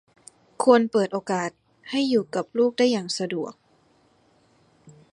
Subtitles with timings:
[0.63, 1.49] ควรเปิดโอกาส
[1.89, 3.53] ให้อยู่กับลูกได้อย่างสะดวก